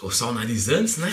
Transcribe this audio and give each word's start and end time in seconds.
Coçar 0.00 0.30
o 0.30 0.32
nariz 0.32 0.70
antes, 0.70 0.96
né? 0.96 1.12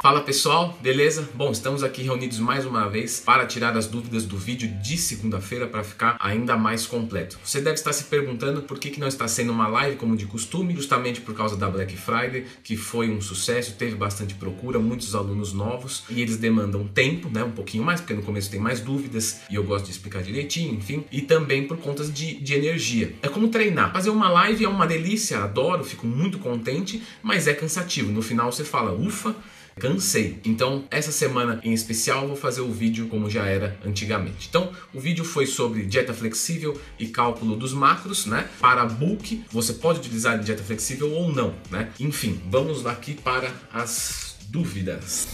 Fala 0.00 0.20
pessoal, 0.20 0.78
beleza? 0.80 1.28
Bom, 1.34 1.50
estamos 1.50 1.82
aqui 1.82 2.02
reunidos 2.02 2.38
mais 2.38 2.64
uma 2.64 2.88
vez 2.88 3.18
para 3.18 3.44
tirar 3.44 3.76
as 3.76 3.88
dúvidas 3.88 4.24
do 4.24 4.38
vídeo 4.38 4.68
de 4.80 4.96
segunda-feira 4.96 5.66
para 5.66 5.82
ficar 5.82 6.16
ainda 6.20 6.56
mais 6.56 6.86
completo. 6.86 7.36
Você 7.42 7.60
deve 7.60 7.74
estar 7.74 7.92
se 7.92 8.04
perguntando 8.04 8.62
por 8.62 8.78
que, 8.78 8.90
que 8.90 9.00
não 9.00 9.08
está 9.08 9.26
sendo 9.26 9.50
uma 9.50 9.66
live 9.66 9.96
como 9.96 10.16
de 10.16 10.24
costume, 10.24 10.72
justamente 10.72 11.20
por 11.20 11.34
causa 11.34 11.56
da 11.56 11.68
Black 11.68 11.96
Friday, 11.96 12.46
que 12.62 12.76
foi 12.76 13.10
um 13.10 13.20
sucesso, 13.20 13.74
teve 13.74 13.96
bastante 13.96 14.34
procura, 14.34 14.78
muitos 14.78 15.16
alunos 15.16 15.52
novos 15.52 16.04
e 16.08 16.22
eles 16.22 16.36
demandam 16.36 16.86
tempo, 16.86 17.28
né? 17.28 17.42
Um 17.42 17.50
pouquinho 17.50 17.82
mais, 17.82 18.00
porque 18.00 18.14
no 18.14 18.22
começo 18.22 18.48
tem 18.48 18.60
mais 18.60 18.78
dúvidas 18.78 19.40
e 19.50 19.56
eu 19.56 19.64
gosto 19.64 19.86
de 19.86 19.90
explicar 19.90 20.22
direitinho, 20.22 20.74
enfim, 20.74 21.04
e 21.10 21.22
também 21.22 21.66
por 21.66 21.76
contas 21.76 22.14
de, 22.14 22.34
de 22.36 22.54
energia. 22.54 23.16
É 23.20 23.28
como 23.28 23.48
treinar. 23.48 23.92
Fazer 23.92 24.10
uma 24.10 24.28
live 24.28 24.64
é 24.64 24.68
uma 24.68 24.86
delícia, 24.86 25.42
adoro, 25.42 25.82
fico 25.82 26.06
muito 26.06 26.38
contente, 26.38 27.02
mas 27.20 27.48
é 27.48 27.52
cansativo. 27.52 28.12
No 28.12 28.22
final 28.22 28.52
você 28.52 28.62
fala, 28.62 28.92
ufa 28.92 29.34
cansei. 29.78 30.40
Então, 30.44 30.84
essa 30.90 31.12
semana 31.12 31.60
em 31.62 31.72
especial, 31.72 32.26
vou 32.26 32.36
fazer 32.36 32.60
o 32.60 32.70
vídeo 32.70 33.08
como 33.08 33.30
já 33.30 33.46
era 33.46 33.78
antigamente. 33.84 34.48
Então, 34.48 34.72
o 34.92 35.00
vídeo 35.00 35.24
foi 35.24 35.46
sobre 35.46 35.84
dieta 35.84 36.12
flexível 36.12 36.78
e 36.98 37.06
cálculo 37.06 37.56
dos 37.56 37.72
macros, 37.72 38.26
né? 38.26 38.48
Para 38.60 38.84
bulk, 38.84 39.44
você 39.50 39.72
pode 39.72 40.00
utilizar 40.00 40.38
dieta 40.38 40.62
flexível 40.62 41.10
ou 41.12 41.32
não, 41.32 41.54
né? 41.70 41.90
Enfim, 42.00 42.40
vamos 42.50 42.86
aqui 42.86 43.14
para 43.14 43.52
as 43.72 44.36
dúvidas. 44.48 45.28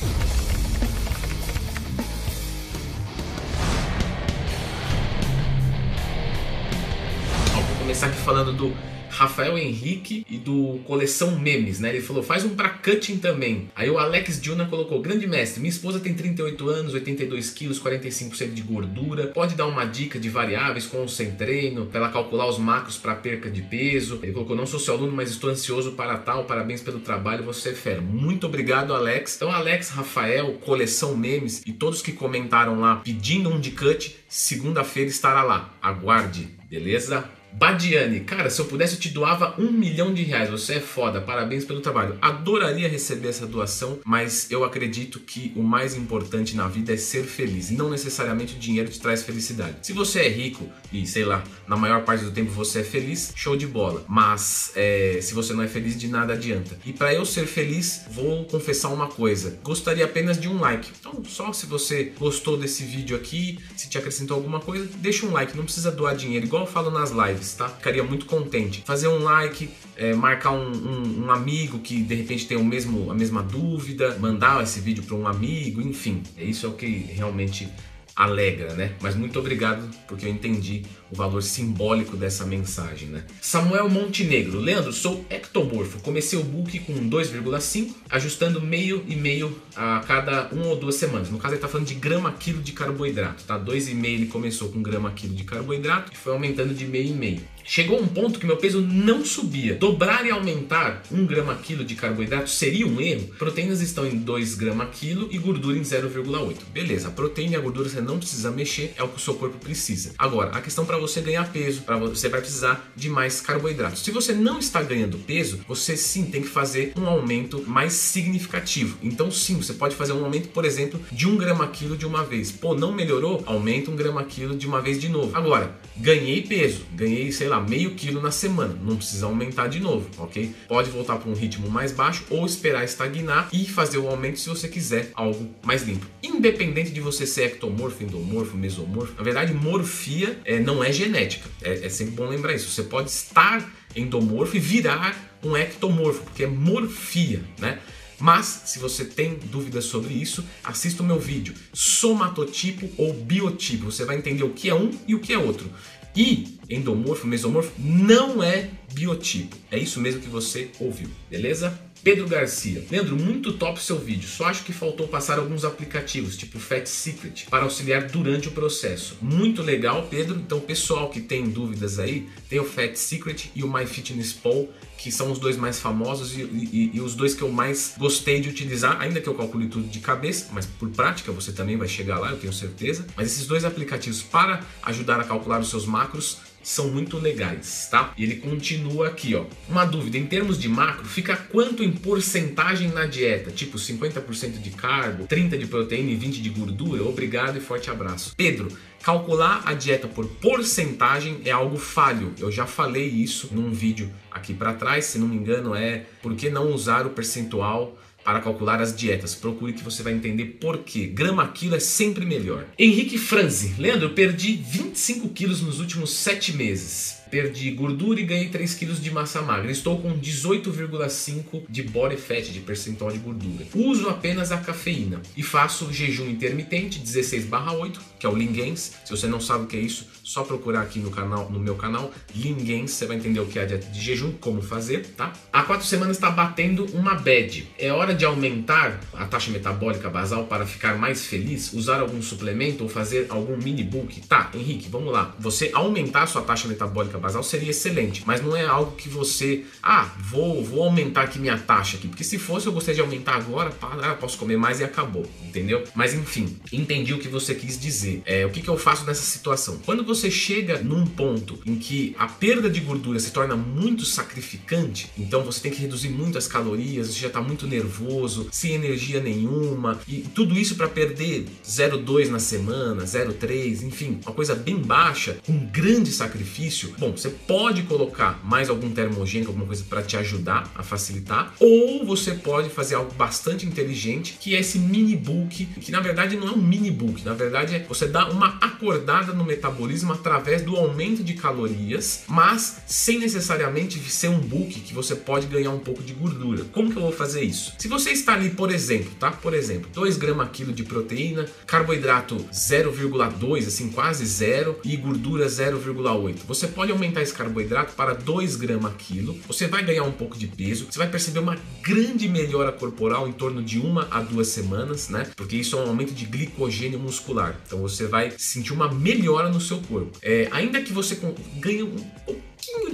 vou 7.67 7.77
começar 7.79 8.06
aqui 8.06 8.19
falando 8.19 8.53
do 8.53 8.94
Rafael 9.14 9.56
Henrique 9.56 10.27
e 10.28 10.36
do 10.36 10.80
Coleção 10.84 11.38
Memes, 11.38 11.78
né? 11.78 11.91
Ele 11.91 12.00
falou, 12.00 12.22
faz 12.22 12.45
um 12.45 12.50
pra 12.50 12.68
cutting 12.68 13.18
também. 13.18 13.70
Aí 13.77 13.88
o 13.88 13.96
Alex 13.96 14.41
Juna 14.42 14.66
colocou, 14.66 15.00
grande 15.00 15.27
mestre, 15.27 15.60
minha 15.60 15.70
esposa 15.70 16.00
tem 16.00 16.12
38 16.12 16.69
anos, 16.69 16.94
82 16.94 17.50
quilos, 17.50 17.80
45% 17.80 18.52
de 18.52 18.62
gordura. 18.62 19.28
Pode 19.28 19.55
dar 19.55 19.66
uma 19.66 19.84
dica 19.84 20.19
de 20.19 20.28
variáveis 20.28 20.86
com 20.86 20.98
ou 20.98 21.08
sem 21.08 21.33
treino, 21.33 21.86
para 21.86 22.00
ela 22.00 22.08
calcular 22.11 22.48
os 22.48 22.58
macros 22.58 22.97
para 22.97 23.14
perca 23.14 23.48
de 23.48 23.62
peso. 23.62 24.19
Ele 24.22 24.33
colocou, 24.33 24.56
não 24.56 24.66
sou 24.66 24.80
seu 24.80 24.94
aluno, 24.94 25.12
mas 25.12 25.30
estou 25.30 25.48
ansioso 25.48 25.92
para 25.92 26.17
tal, 26.19 26.44
parabéns 26.44 26.83
pelo 26.83 26.98
trabalho, 26.98 27.44
você 27.44 27.70
é 27.70 27.74
fera. 27.74 28.00
Muito 28.00 28.46
obrigado, 28.46 28.92
Alex. 28.92 29.36
Então, 29.36 29.50
Alex, 29.50 29.91
Rafael, 29.91 30.55
Coleção 30.55 31.17
Memes 31.17 31.62
e 31.64 31.72
todos 31.72 32.02
que 32.02 32.12
comentaram 32.12 32.80
lá 32.80 32.96
pedindo 32.96 33.48
um 33.48 33.61
de 33.61 33.70
cut, 33.70 34.17
segunda-feira 34.28 35.08
estará 35.08 35.42
lá. 35.42 35.72
Aguarde, 35.80 36.48
beleza? 36.69 37.24
Badiane, 37.56 38.20
cara, 38.20 38.50
se 38.50 38.60
eu 38.60 38.64
pudesse 38.64 38.94
eu 38.94 39.00
te 39.00 39.10
doava 39.10 39.55
um 39.58 39.70
milhão 39.70 40.12
de 40.12 40.24
reais. 40.24 40.50
Você 40.50 40.74
é 40.74 40.80
foda, 40.80 41.20
parabéns 41.20 41.64
pelo 41.64 41.80
trabalho. 41.80 42.19
Adoraria 42.20 42.88
receber 42.88 43.28
essa 43.28 43.46
doação, 43.46 44.00
mas 44.05 44.50
eu 44.50 44.64
acredito 44.64 45.20
que 45.20 45.52
o 45.55 45.62
mais 45.62 45.94
importante 45.94 46.56
na 46.56 46.66
vida 46.66 46.92
é 46.92 46.96
ser 46.96 47.22
feliz. 47.22 47.70
E 47.70 47.74
não 47.74 47.88
necessariamente 47.88 48.56
o 48.56 48.58
dinheiro 48.58 48.91
te 48.91 49.00
traz 49.00 49.22
felicidade. 49.22 49.77
Se 49.83 49.92
você 49.92 50.20
é 50.20 50.28
rico 50.28 50.69
e, 50.92 51.06
sei 51.06 51.24
lá, 51.24 51.44
na 51.69 51.77
maior 51.77 52.02
parte 52.02 52.24
do 52.24 52.33
tempo 52.33 52.50
você 52.50 52.80
é 52.80 52.84
feliz, 52.84 53.33
show 53.36 53.56
de 53.56 53.68
bola. 53.68 54.05
Mas 54.08 54.72
é, 54.74 55.20
se 55.22 55.33
você 55.33 55.52
não 55.52 55.62
é 55.62 55.68
feliz, 55.68 55.96
de 55.96 56.08
nada 56.08 56.33
adianta. 56.33 56.77
E 56.84 56.92
para 56.92 57.14
eu 57.14 57.24
ser 57.24 57.46
feliz, 57.46 58.02
vou 58.11 58.44
confessar 58.46 58.89
uma 58.89 59.06
coisa. 59.06 59.61
Gostaria 59.62 60.05
apenas 60.05 60.41
de 60.41 60.48
um 60.48 60.58
like. 60.58 60.91
Então, 60.98 61.22
só 61.24 61.52
se 61.52 61.66
você 61.66 62.12
gostou 62.18 62.56
desse 62.56 62.83
vídeo 62.83 63.16
aqui, 63.16 63.61
se 63.77 63.89
te 63.89 63.96
acrescentou 63.96 64.36
alguma 64.36 64.58
coisa, 64.58 64.89
deixa 64.96 65.24
um 65.24 65.30
like. 65.30 65.56
Não 65.56 65.64
precisa 65.64 65.92
doar 65.92 66.16
dinheiro, 66.16 66.46
igual 66.46 66.64
eu 66.64 66.70
falo 66.70 66.91
nas 66.91 67.12
lives 67.12 67.44
lives, 67.45 67.55
tá? 67.55 67.69
Ficaria 67.69 68.03
muito 68.03 68.27
contente. 68.27 68.83
Fazer 68.84 69.09
um 69.09 69.23
like, 69.23 69.69
é, 69.97 70.14
marcar 70.14 70.53
um, 70.53 70.73
um, 70.73 71.27
um, 71.27 71.31
amigo 71.31 71.78
que 71.78 72.03
de 72.03 72.14
repente 72.14 72.47
tem 72.47 72.56
o 72.56 72.64
mesmo, 72.64 73.11
a 73.11 73.14
mesma 73.14 73.42
dúvida, 73.42 74.17
mandar 74.19 74.62
esse 74.62 74.81
vídeo 74.81 75.03
para 75.05 75.14
um 75.14 75.27
amigo, 75.27 75.83
enfim. 75.83 76.23
É 76.36 76.45
isso 76.45 76.67
é 76.67 76.69
o 76.69 76.73
que 76.73 76.86
realmente 76.86 77.69
alegra, 78.15 78.75
né? 78.75 78.93
Mas 79.01 79.15
muito 79.15 79.39
obrigado 79.39 79.89
porque 80.07 80.27
eu 80.27 80.30
entendi 80.30 80.83
o 81.11 81.17
valor 81.17 81.42
simbólico 81.42 82.17
dessa 82.17 82.45
mensagem, 82.45 83.08
né? 83.08 83.25
Samuel 83.41 83.89
Montenegro, 83.89 84.58
Leandro, 84.58 84.92
sou 84.92 85.25
ectomorfo. 85.29 86.01
Comecei 86.01 86.39
o 86.39 86.45
book 86.45 86.79
com 86.80 86.92
2,5, 87.08 87.92
ajustando 88.11 88.61
meio 88.61 89.05
e 89.08 89.17
meio 89.17 89.58
a 89.74 90.01
cada 90.07 90.48
uma 90.53 90.67
ou 90.67 90.77
duas 90.77 90.95
semanas. 90.95 91.30
No 91.30 91.39
caso 91.39 91.55
ele 91.55 91.58
está 91.58 91.69
falando 91.69 91.86
de 91.86 91.95
grama 91.95 92.33
quilo 92.33 92.63
de 92.63 92.73
carboidrato, 92.73 93.45
tá? 93.45 93.58
2,5 93.58 94.05
ele 94.05 94.27
começou 94.27 94.69
com 94.70 94.83
grama 94.83 95.11
quilo 95.13 95.35
de 95.35 95.45
carboidrato 95.45 96.13
e 96.13 96.17
foi 96.17 96.33
aumentando 96.33 96.74
de 96.74 96.85
meio 96.85 97.08
e 97.08 97.13
meio. 97.13 97.54
Chegou 97.67 97.98
um 97.98 98.07
ponto 98.07 98.39
que 98.39 98.47
meu 98.47 98.58
peso 98.58 98.83
não 98.83 99.25
subia. 99.25 99.75
Dobrar 99.75 100.27
e 100.27 100.30
aumentar 100.30 101.02
1 101.11 101.25
grama 101.25 101.55
quilo 101.55 101.83
de 101.83 101.95
carboidrato 101.95 102.51
seria 102.51 102.86
um 102.86 103.01
erro? 103.01 103.30
Proteínas 103.39 103.80
estão 103.80 104.07
em 104.07 104.19
2 104.19 104.55
grama 104.55 104.85
quilo 104.86 105.29
e 105.30 105.39
gordura 105.39 105.79
em 105.79 105.83
0,8. 105.83 106.57
Beleza, 106.73 107.08
a 107.08 107.11
proteína 107.11 107.55
e 107.55 107.57
a 107.57 107.61
gordura 107.61 107.89
você 107.89 108.03
não 108.03 108.19
precisa 108.19 108.51
mexer, 108.51 108.92
é 108.97 109.03
o 109.03 109.08
que 109.08 109.17
o 109.17 109.20
seu 109.20 109.35
corpo 109.35 109.57
precisa. 109.57 110.13
Agora, 110.19 110.51
a 110.51 110.61
questão 110.61 110.85
para 110.85 110.98
você 110.98 111.23
ganhar 111.23 111.51
peso, 111.51 111.83
para 111.83 111.97
você 111.97 112.29
vai 112.29 112.41
precisar 112.41 112.92
de 112.95 113.08
mais 113.08 113.41
carboidratos. 113.41 114.05
Se 114.05 114.11
você 114.11 114.35
não 114.35 114.58
está 114.58 114.83
ganhando 114.83 115.17
peso, 115.17 115.61
você 115.67 115.97
sim 115.97 116.27
tem 116.27 116.42
que 116.42 116.48
fazer 116.48 116.92
um 116.98 117.07
aumento 117.07 117.64
mais 117.67 117.95
significativo. 117.95 118.98
Então 119.03 119.30
sim, 119.30 119.57
você 119.57 119.73
pode 119.73 119.97
fazer 119.97 120.13
um 120.13 120.23
aumento, 120.23 120.48
por 120.48 120.67
exemplo, 120.67 121.01
de 121.11 121.27
1 121.27 121.36
grama 121.39 121.67
quilo 121.69 121.97
de 121.97 122.05
uma 122.05 122.23
vez. 122.23 122.53
Pô, 122.53 122.74
não 122.74 122.92
melhorou? 122.92 123.42
Aumenta 123.47 123.91
1 123.91 123.97
grama 123.97 124.23
quilo 124.23 124.55
de 124.55 124.67
uma 124.67 124.83
vez 124.83 125.01
de 125.01 125.08
novo. 125.08 125.35
Agora, 125.35 125.74
ganhei 125.97 126.42
peso, 126.42 126.83
ganhei, 126.95 127.33
sei 127.33 127.48
lá, 127.48 127.54
lá, 127.55 127.61
meio 127.61 127.95
quilo 127.95 128.20
na 128.20 128.31
semana. 128.31 128.76
Não 128.82 128.97
precisa 128.97 129.26
aumentar 129.26 129.69
de 129.69 129.81
novo, 129.81 130.09
ok? 130.19 130.55
Pode 130.69 130.91
voltar 130.91 131.17
para 131.17 131.31
um 131.31 131.35
ritmo 131.35 131.69
mais 131.70 131.93
baixo 131.93 132.25
ou 132.31 132.44
esperar 132.44 132.85
estagnar 132.85 133.49
e 133.53 133.67
fazer 133.67 133.99
o 133.99 134.09
aumento 134.09 134.38
se 134.38 134.49
você 134.49 134.69
quiser 134.69 135.11
algo 135.15 135.49
mais 135.62 135.82
limpo. 135.82 136.06
Independente 136.23 136.91
de 136.91 137.00
você 137.00 137.26
ser 137.26 137.44
ectomorfo, 137.44 138.03
endomorfo, 138.03 138.56
mesomorfo, 138.56 139.15
na 139.17 139.23
verdade, 139.23 139.55
morfia 139.55 140.38
é, 140.44 140.59
não 140.59 140.82
é 140.82 140.93
genética. 140.93 141.49
É, 141.62 141.87
é 141.87 141.88
sempre 141.88 142.15
bom 142.15 142.26
lembrar 142.26 142.55
isso. 142.55 142.70
Você 142.70 142.82
pode 142.82 143.11
estar 143.11 143.65
endomorfo 143.94 144.56
e 144.56 144.61
virar 144.61 145.17
um 145.43 145.56
ectomorfo, 145.56 146.23
porque 146.23 146.44
é 146.44 146.47
morfia, 146.47 147.43
né? 147.59 147.79
Mas, 148.19 148.62
se 148.67 148.79
você 148.79 149.05
tem 149.05 149.35
dúvidas 149.35 149.85
sobre 149.85 150.15
isso, 150.15 150.44
assista 150.62 151.03
o 151.03 151.06
meu 151.06 151.19
vídeo 151.19 151.55
somatotipo 151.73 152.88
ou 152.97 153.12
biotipo. 153.12 153.91
Você 153.91 154.05
vai 154.05 154.17
entender 154.17 154.44
o 154.44 154.50
que 154.50 154.71
é 154.71 154.75
um 154.75 154.91
e 155.06 155.15
o 155.15 155.21
que 155.21 155.32
é 155.32 155.38
outro. 155.38 155.71
E 156.17 156.58
endomorfo, 156.70 157.26
mesomorfo 157.26 157.73
não 157.79 158.43
é 158.43 158.70
biotipo. 158.93 159.56
É 159.70 159.79
isso 159.79 160.00
mesmo 160.00 160.20
que 160.20 160.29
você 160.29 160.70
ouviu, 160.79 161.08
beleza? 161.29 161.79
Pedro 162.05 162.29
Garcia. 162.29 162.85
Leandro, 162.91 163.17
muito 163.17 163.55
top 163.55 163.82
seu 163.82 163.99
vídeo. 163.99 164.29
Só 164.29 164.44
acho 164.44 164.62
que 164.62 164.75
faltou 164.75 165.09
passar 165.09 165.38
alguns 165.38 165.65
aplicativos, 165.65 166.37
tipo 166.37 166.59
Fat 166.59 166.87
Secret, 166.87 167.47
para 167.49 167.65
auxiliar 167.65 168.03
durante 168.09 168.47
o 168.47 168.50
processo. 168.50 169.17
Muito 169.23 169.62
legal, 169.62 170.06
Pedro. 170.11 170.37
Então, 170.37 170.61
pessoal 170.61 171.09
que 171.09 171.19
tem 171.19 171.49
dúvidas 171.49 171.99
aí, 171.99 172.29
tem 172.50 172.61
o 172.61 172.65
Fat 172.65 172.94
Secret 172.97 173.50
e 173.56 173.65
o 173.65 173.73
MyFitnessPal, 173.73 174.69
que 174.99 175.11
são 175.11 175.32
os 175.32 175.38
dois 175.38 175.56
mais 175.56 175.81
famosos 175.81 176.37
e, 176.37 176.43
e, 176.43 176.91
e, 176.93 177.00
os 177.00 177.15
dois 177.15 177.35
que 177.35 177.41
eu 177.41 177.50
mais 177.50 177.94
gostei 177.97 178.38
de 178.38 178.50
utilizar, 178.50 179.00
ainda 179.00 179.19
que 179.19 179.29
eu 179.29 179.35
calcule 179.35 179.69
tudo 179.69 179.88
de 179.88 180.00
cabeça, 180.00 180.49
mas 180.53 180.67
por 180.67 180.91
prática 180.91 181.32
você 181.32 181.53
também 181.53 181.79
vai 181.79 181.88
chegar 181.88 182.19
lá, 182.19 182.31
eu 182.31 182.37
tenho 182.37 182.53
certeza. 182.53 183.06
Mas 183.17 183.32
esses 183.32 183.47
dois 183.47 183.65
aplicativos 183.65 184.23
para 184.23 184.61
ajudar 184.82 185.21
a 185.21 185.25
calcular 185.25 185.59
os 185.59 185.71
seus 185.71 185.87
macros 185.87 186.38
são 186.64 186.88
muito 186.88 187.19
legais, 187.19 187.87
tá? 187.91 188.12
E 188.17 188.25
ele 188.25 188.37
continua 188.37 189.08
aqui, 189.08 189.35
ó. 189.35 189.44
Uma 189.69 189.85
dúvida, 189.85 190.19
em 190.19 190.26
termos 190.26 190.58
de 190.58 190.69
macro, 190.69 191.05
fica 191.05 191.37
quanto 191.37 191.85
em 191.85 191.93
porcentagem 191.93 192.88
na 192.88 193.06
dieta? 193.06 193.50
Tipo 193.50 193.76
50% 193.76 194.61
de 194.61 194.70
carbo, 194.70 195.26
30 195.26 195.58
de 195.58 195.67
proteína 195.67 196.11
e 196.11 196.17
20 196.17 196.41
de 196.41 196.49
gordura? 196.49 197.05
Obrigado 197.05 197.58
e 197.58 197.61
forte 197.61 197.91
abraço. 197.91 198.35
Pedro, 198.37 198.69
calcular 199.03 199.62
a 199.67 199.75
dieta 199.75 200.08
por 200.08 200.26
porcentagem 200.26 201.43
é 201.44 201.50
algo 201.50 201.76
falho. 201.76 202.32
Eu 202.38 202.50
já 202.50 202.67
falei 202.67 203.06
isso 203.06 203.50
num 203.53 203.70
vídeo 203.70 204.11
aqui 204.31 204.55
para 204.55 204.73
trás, 204.73 205.05
se 205.05 205.19
não 205.19 205.29
me 205.29 205.37
engano, 205.37 205.75
é 205.75 206.06
por 206.23 206.35
que 206.35 206.49
não 206.49 206.73
usar 206.73 207.06
o 207.06 207.11
percentual 207.11 207.97
para 208.25 208.41
calcular 208.41 208.81
as 208.81 208.97
dietas. 208.97 209.35
Procure 209.35 209.73
que 209.73 209.85
você 209.85 210.03
vai 210.03 210.12
entender 210.12 210.56
por 210.61 210.79
quê. 210.79 211.06
Grama 211.06 211.47
quilo 211.49 211.76
é 211.76 211.81
sempre 211.81 212.25
melhor. 212.25 212.65
Henrique 212.79 213.19
Franzi. 213.19 213.75
Leandro, 213.79 214.06
eu 214.06 214.15
perdi 214.15 214.55
25 214.55 215.29
quilos 215.29 215.61
nos 215.61 215.81
últimos 215.81 216.11
7 216.11 216.56
meses 216.56 217.24
perdi 217.35 217.73
gordura 217.73 218.21
e 218.21 218.23
ganhei 218.23 218.49
3 218.49 218.75
kg 218.77 218.93
de 218.93 219.11
massa 219.11 219.43
magra. 219.43 219.69
Estou 219.69 220.01
com 220.01 220.17
18,5 220.17 221.65
de 221.69 221.83
body 221.83 222.17
fat, 222.17 222.43
de 222.43 222.61
percentual 222.61 223.11
de 223.11 223.19
gordura. 223.19 223.67
Uso 223.75 224.09
apenas 224.09 224.53
a 224.53 224.59
cafeína 224.59 225.21
e 225.37 225.43
faço 225.43 225.93
jejum 225.93 226.31
intermitente 226.31 227.01
16/8, 227.01 227.99
que 228.21 228.25
é 228.25 228.29
o 228.29 228.37
Lingens. 228.37 228.93
Se 229.05 229.11
você 229.11 229.27
não 229.27 229.41
sabe 229.41 229.65
o 229.65 229.67
que 229.67 229.77
é 229.77 229.81
isso, 229.81 230.07
só 230.23 230.45
procurar 230.45 230.83
aqui 230.83 231.01
no 231.01 231.11
canal, 231.11 231.51
no 231.51 231.59
meu 231.59 231.75
canal, 231.75 232.13
Lingens, 232.37 232.93
você 232.93 233.05
vai 233.05 233.17
entender 233.17 233.41
o 233.41 233.47
que 233.47 233.59
é 233.59 233.63
a 233.63 233.67
dieta 233.67 233.91
de 233.91 234.01
jejum, 234.01 234.31
como 234.41 234.63
fazer, 234.63 235.05
tá? 235.17 235.33
Há 235.53 235.65
quatro 235.65 235.85
semanas 235.85 236.17
está 236.17 236.31
batendo 236.31 236.87
uma 236.95 237.17
bad. 237.17 237.69
É 237.77 237.93
hora 237.93 238.15
de 238.15 238.25
aumentar 238.25 239.01
a 239.13 239.25
taxa 239.25 239.51
metabólica 239.51 240.09
basal 240.09 240.45
para 240.45 240.65
ficar 240.65 240.97
mais 240.97 241.27
feliz, 241.27 241.73
usar 241.73 241.99
algum 241.99 242.23
suplemento 242.23 242.85
ou 242.85 242.89
fazer 242.89 243.27
algum 243.29 243.57
mini 243.57 243.83
book? 243.83 244.21
Tá, 244.21 244.53
Henrique, 244.55 244.89
vamos 244.89 245.13
lá. 245.13 245.35
Você 245.41 245.71
aumentar 245.75 246.23
a 246.23 246.27
sua 246.29 246.43
taxa 246.43 246.69
metabólica 246.69 247.19
basal 247.25 247.43
seria 247.43 247.71
excelente, 247.71 248.23
mas 248.26 248.43
não 248.43 248.55
é 248.55 248.65
algo 248.65 248.93
que 248.97 249.09
você, 249.09 249.65
ah, 249.82 250.12
vou, 250.19 250.62
vou 250.62 250.85
aumentar 250.85 251.23
aqui 251.23 251.38
minha 251.38 251.56
taxa 251.56 251.97
aqui, 251.97 252.06
porque 252.06 252.23
se 252.23 252.38
fosse 252.38 252.67
eu 252.67 252.73
gostaria 252.73 252.97
de 252.97 253.00
aumentar 253.00 253.37
agora, 253.37 253.71
pá, 253.71 253.97
ah, 254.03 254.15
posso 254.15 254.37
comer 254.37 254.59
mais 254.59 254.81
e 254.81 254.85
acabou, 254.85 255.26
entendeu? 255.43 255.82
Mas 255.94 256.12
enfim, 256.12 256.59
entendi 256.71 257.15
o 257.15 257.19
que 257.19 257.29
você 257.29 257.55
quis 257.55 257.81
dizer. 257.81 258.23
É, 258.26 258.44
o 258.44 258.50
que, 258.50 258.61
que 258.61 258.69
eu 258.69 258.76
faço 258.76 259.06
nessa 259.06 259.23
situação? 259.23 259.79
Quando 259.87 260.05
você 260.05 260.31
chega 260.31 260.82
num 260.82 261.06
ponto 261.06 261.59
em 261.65 261.76
que 261.76 262.15
a 262.19 262.26
perda 262.26 262.69
de 262.69 262.81
gordura 262.81 263.19
se 263.19 263.31
torna 263.31 263.56
muito 263.56 264.05
sacrificante, 264.05 265.11
então 265.17 265.43
você 265.43 265.61
tem 265.61 265.73
que 265.73 265.81
reduzir 265.81 266.11
muito 266.11 266.37
as 266.37 266.47
calorias, 266.47 267.09
você 267.09 267.21
já 267.21 267.29
está 267.29 267.41
muito 267.41 267.67
nervoso, 267.67 268.49
sem 268.53 268.73
energia 268.73 269.21
nenhuma, 269.21 269.99
e 270.06 270.19
tudo 270.35 270.59
isso 270.59 270.75
para 270.75 270.88
perder 270.88 271.47
0,2 271.67 272.29
na 272.29 272.38
semana, 272.38 273.05
0,3, 273.05 273.82
enfim, 273.82 274.21
uma 274.23 274.35
coisa 274.35 274.55
bem 274.55 274.76
baixa, 274.76 275.38
com 275.47 275.67
grande 275.67 276.12
sacrifício. 276.12 276.94
Bom, 277.05 277.12
você 277.12 277.29
pode 277.29 277.83
colocar 277.83 278.41
mais 278.43 278.71
algum 278.71 278.89
termogênico, 278.91 279.51
alguma 279.51 279.67
coisa 279.67 279.85
para 279.87 280.03
te 280.03 280.17
ajudar 280.17 280.73
a 280.75 280.83
facilitar, 280.83 281.53
ou 281.61 282.03
você 282.06 282.33
pode 282.33 282.71
fazer 282.71 282.95
algo 282.95 283.12
bastante 283.12 283.67
inteligente, 283.67 284.39
que 284.41 284.55
é 284.55 284.61
esse 284.61 284.79
mini 284.79 285.15
book, 285.15 285.67
que 285.67 285.93
na 285.93 286.01
verdade 286.01 286.35
não 286.35 286.49
é 286.49 286.53
um 286.53 286.56
mini 286.56 286.91
book, 286.91 287.23
na 287.23 287.35
verdade 287.35 287.75
é 287.75 287.85
você 287.87 288.06
dá 288.06 288.27
uma 288.31 288.56
acordada 288.59 289.35
no 289.35 289.45
metabolismo 289.45 290.15
através 290.15 290.62
do 290.62 290.77
aumento 290.77 291.23
de 291.23 291.35
calorias, 291.35 292.23
mas 292.27 292.79
sem 292.87 293.19
necessariamente 293.19 293.99
ser 293.99 294.29
um 294.29 294.41
book 294.41 294.81
que 294.81 294.95
você 294.95 295.15
pode 295.15 295.47
ganhar 295.47 295.73
um 295.73 295.81
pouco 295.81 296.03
de 296.03 296.15
gordura. 296.15 296.65
Como 296.73 296.91
que 296.91 296.97
eu 296.97 297.03
vou 297.03 297.12
fazer 297.12 297.43
isso? 297.43 297.75
Se 297.79 297.87
você 297.87 298.12
está 298.12 298.33
ali, 298.33 298.49
por 298.49 298.73
exemplo, 298.73 299.11
tá? 299.21 299.31
Por 299.31 299.53
exemplo, 299.53 299.91
2 299.93 300.17
gramas 300.17 300.49
quilo 300.55 300.73
de 300.73 300.85
proteína, 300.85 301.45
carboidrato 301.67 302.37
0,2, 302.50 303.67
assim, 303.67 303.91
quase 303.91 304.25
zero, 304.25 304.79
e 304.83 304.97
gordura 304.97 305.47
0,8. 305.47 306.39
Você 306.47 306.67
pode 306.67 306.94
aumentar 306.94 307.23
esse 307.23 307.32
carboidrato 307.32 307.94
para 307.94 308.14
2 308.14 308.56
gramas 308.56 308.94
quilo, 308.99 309.38
você 309.46 309.67
vai 309.67 309.85
ganhar 309.85 310.05
um 310.05 310.12
pouco 310.12 310.37
de 310.37 310.46
peso, 310.46 310.87
você 310.91 310.99
vai 310.99 311.08
perceber 311.08 311.41
uma 311.41 311.56
grande 311.82 312.29
melhora 312.29 312.73
corporal 312.73 313.29
em 313.29 313.32
torno 313.32 313.62
de 313.62 313.79
uma 313.79 314.08
a 314.11 314.20
duas 314.20 314.49
semanas, 314.49 315.08
né? 315.08 315.26
Porque 315.37 315.56
isso 315.56 315.76
é 315.76 315.81
um 315.81 315.88
aumento 315.88 316.12
de 316.12 316.25
glicogênio 316.25 316.99
muscular. 316.99 317.61
Então 317.67 317.81
você 317.81 318.06
vai 318.06 318.32
sentir 318.38 318.73
uma 318.73 318.93
melhora 318.93 319.49
no 319.49 319.61
seu 319.61 319.79
corpo. 319.82 320.19
É, 320.23 320.49
ainda 320.50 320.81
que 320.81 320.93
você 320.93 321.19
ganhe 321.58 321.82
um 321.82 321.96